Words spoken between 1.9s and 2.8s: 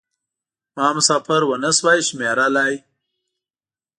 شمېرلای